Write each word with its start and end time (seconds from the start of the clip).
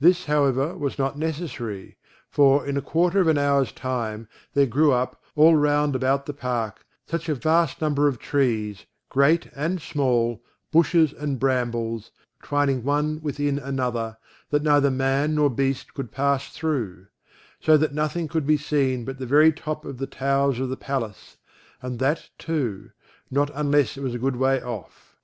This, 0.00 0.24
however, 0.24 0.76
was 0.76 0.98
not 0.98 1.16
necessary; 1.16 1.96
for, 2.28 2.66
in 2.66 2.76
a 2.76 2.82
quarter 2.82 3.20
of 3.20 3.28
an 3.28 3.38
hour's 3.38 3.70
time, 3.70 4.26
there 4.52 4.66
grew 4.66 4.90
up, 4.92 5.22
all 5.36 5.54
round 5.54 5.94
about 5.94 6.26
the 6.26 6.32
park, 6.32 6.84
such 7.06 7.28
a 7.28 7.36
vast 7.36 7.80
number 7.80 8.08
of 8.08 8.18
trees, 8.18 8.84
great 9.10 9.48
and 9.54 9.80
small, 9.80 10.42
bushes 10.72 11.12
and 11.12 11.38
brambles, 11.38 12.10
twining 12.42 12.82
one 12.82 13.20
within 13.22 13.60
another, 13.60 14.16
that 14.50 14.64
neither 14.64 14.90
man 14.90 15.36
nor 15.36 15.48
beast 15.48 15.94
could 15.94 16.10
pass 16.10 16.48
thro'; 16.52 17.06
so 17.60 17.76
that 17.76 17.94
nothing 17.94 18.26
could 18.26 18.48
be 18.48 18.56
seen 18.56 19.04
but 19.04 19.18
the 19.18 19.24
very 19.24 19.52
top 19.52 19.84
of 19.84 19.98
the 19.98 20.06
towers 20.08 20.58
of 20.58 20.68
the 20.68 20.76
palace; 20.76 21.36
and 21.80 22.00
that 22.00 22.30
too, 22.38 22.90
not 23.30 23.52
unless 23.54 23.96
it 23.96 24.00
was 24.02 24.16
a 24.16 24.18
good 24.18 24.34
way 24.34 24.60
off. 24.60 25.14